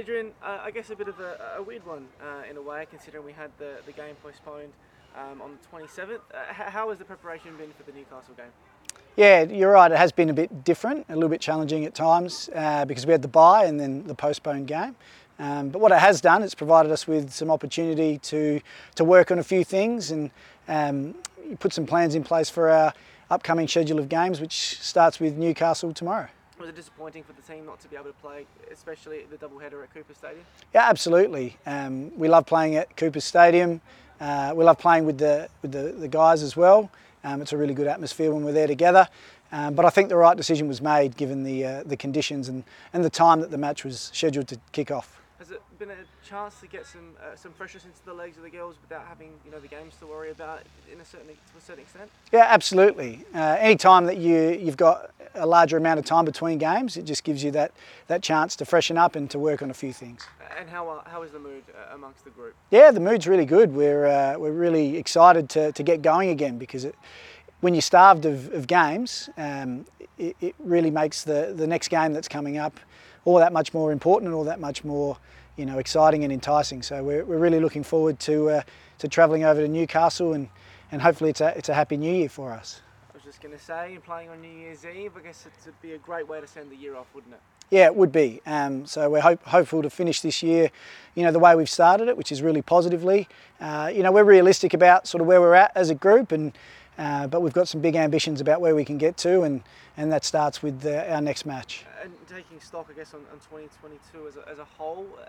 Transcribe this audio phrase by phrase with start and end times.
[0.00, 2.86] Adrian, uh, I guess a bit of a, a weird one uh, in a way,
[2.88, 4.72] considering we had the, the game postponed
[5.14, 6.20] um, on the 27th.
[6.32, 8.46] Uh, how has the preparation been for the Newcastle game?
[9.16, 9.92] Yeah, you're right.
[9.92, 13.12] It has been a bit different, a little bit challenging at times uh, because we
[13.12, 14.96] had the bye and then the postponed game.
[15.38, 18.62] Um, but what it has done, it's provided us with some opportunity to
[18.94, 20.30] to work on a few things and
[20.66, 21.14] um,
[21.58, 22.94] put some plans in place for our
[23.28, 26.28] upcoming schedule of games, which starts with Newcastle tomorrow.
[26.60, 29.82] Was it disappointing for the team not to be able to play, especially the doubleheader
[29.82, 30.44] at Coopers Stadium?
[30.74, 31.56] Yeah, absolutely.
[31.64, 33.80] Um, we love playing at Coopers Stadium.
[34.20, 36.90] Uh, we love playing with the with the, the guys as well.
[37.24, 39.08] Um, it's a really good atmosphere when we're there together.
[39.52, 42.62] Um, but I think the right decision was made given the uh, the conditions and,
[42.92, 45.18] and the time that the match was scheduled to kick off.
[45.38, 48.42] Has it been a chance to get some uh, some freshness into the legs of
[48.42, 50.60] the girls without having you know the games to worry about
[50.92, 52.10] in a certain to a certain extent?
[52.30, 53.24] Yeah, absolutely.
[53.34, 57.04] Uh, any time that you you've got a larger amount of time between games, it
[57.04, 57.72] just gives you that
[58.06, 60.26] that chance to freshen up and to work on a few things.
[60.58, 62.54] And how uh, how is the mood uh, amongst the group?
[62.70, 63.74] Yeah, the mood's really good.
[63.74, 66.94] We're uh, we're really excited to to get going again because it,
[67.60, 69.84] when you're starved of, of games, um,
[70.18, 72.78] it, it really makes the the next game that's coming up
[73.24, 75.16] all that much more important and all that much more
[75.56, 76.82] you know exciting and enticing.
[76.82, 78.62] So we're, we're really looking forward to uh,
[78.98, 80.48] to travelling over to Newcastle and,
[80.92, 82.80] and hopefully it's a it's a happy new year for us.
[83.30, 85.92] Just going to say, and playing on New Year's Eve, I guess it would be
[85.92, 87.40] a great way to send the year off, wouldn't it?
[87.70, 88.40] Yeah, it would be.
[88.44, 90.72] Um, so we're hope, hopeful to finish this year,
[91.14, 93.28] you know, the way we've started it, which is really positively.
[93.60, 96.58] Uh, you know, we're realistic about sort of where we're at as a group, and
[97.00, 99.62] uh, but we've got some big ambitions about where we can get to, and
[99.96, 101.86] and that starts with the, our next match.
[102.02, 105.24] And taking stock, I guess, on, on 2022 as a, as a whole, uh,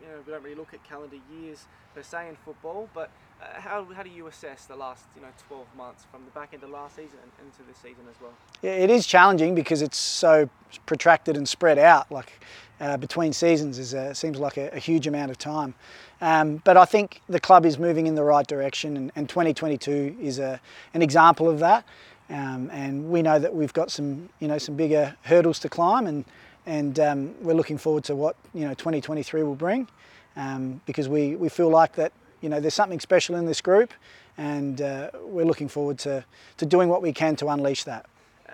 [0.00, 3.10] you know, we don't really look at calendar years per se in football, but
[3.42, 6.50] uh, how, how do you assess the last, you know, 12 months from the back
[6.54, 8.32] end of last season and into this season as well?
[8.62, 10.48] Yeah, it is challenging because it's so
[10.86, 12.10] protracted and spread out.
[12.10, 12.40] Like
[12.80, 15.74] uh, between seasons is a, seems like a, a, huge amount of time.
[16.20, 20.16] Um, but I think the club is moving in the right direction, and, and 2022
[20.20, 20.60] is a,
[20.94, 21.84] an example of that.
[22.30, 26.06] Um, and we know that we've got some, you know, some bigger hurdles to climb,
[26.06, 26.24] and
[26.66, 29.88] and um, we're looking forward to what you know 2023 will bring,
[30.36, 33.94] um, because we, we feel like that you know there's something special in this group,
[34.36, 36.24] and uh, we're looking forward to
[36.58, 38.04] to doing what we can to unleash that.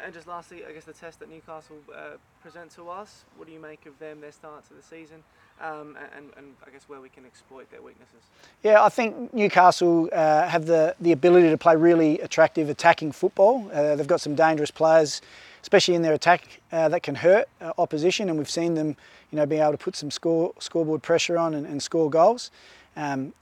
[0.03, 3.55] And just lastly, I guess the test that Newcastle uh, present to us, what do
[3.55, 5.22] you make of them, their start to the season,
[5.60, 8.22] um, and, and, I guess where we can exploit their weaknesses?
[8.65, 13.71] Yeah, I think Newcastle uh, have the, the ability to play really attractive attacking football.
[13.72, 15.22] Uh, they've got some dangerous players,
[15.62, 18.97] especially in their attack, uh, that can hurt uh, opposition, and we've seen them,
[19.31, 22.50] you know, being able to put some score scoreboard pressure on and, and score goals.
[22.97, 23.32] Um,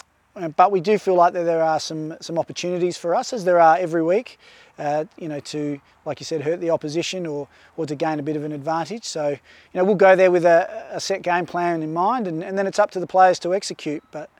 [0.56, 3.60] but we do feel like that there are some some opportunities for us, as there
[3.60, 4.38] are every week,
[4.78, 8.22] uh, you know, to like you said, hurt the opposition or or to gain a
[8.22, 9.04] bit of an advantage.
[9.04, 9.38] So you
[9.74, 12.66] know, we'll go there with a, a set game plan in mind, and, and then
[12.66, 14.02] it's up to the players to execute.
[14.10, 14.30] But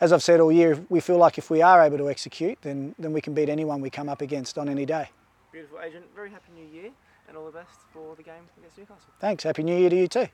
[0.00, 2.94] as I've said all year, we feel like if we are able to execute, then
[2.98, 5.10] then we can beat anyone we come up against on any day.
[5.50, 6.04] Beautiful, Adrian.
[6.14, 6.90] Very happy New Year,
[7.26, 9.10] and all the best for the game against Newcastle.
[9.18, 9.44] Thanks.
[9.44, 10.28] Happy New Year to you too.